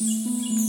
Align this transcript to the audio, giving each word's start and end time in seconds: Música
Música 0.00 0.61